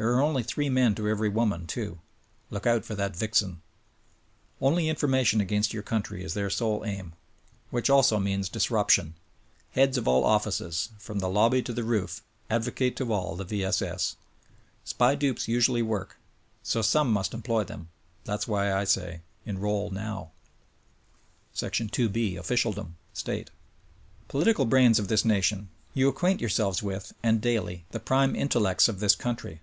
[0.00, 1.98] There are only three men to every woman, too.
[2.50, 3.62] Look out for that vixen!
[4.60, 7.14] Only information against your country is their sole aim.
[7.70, 9.14] Which also means disruption.
[9.72, 13.64] Heads of all offices: From the lobby to the roof, advocate to all, the V.
[13.64, 13.82] S.
[13.82, 16.16] S.!,,^,,, T SPY dupes usually work;
[16.62, 17.88] so some one must employ them.
[18.22, 20.30] That s why 1 say: Enroll Now!
[21.54, 22.38] SPY PROOF AMERICA 31 2B.
[22.38, 23.50] (Officialdom )—State.
[24.28, 29.00] Political brains of this nation: You acquaint yourselves with, and daily, the prime intellects of
[29.00, 29.60] this country.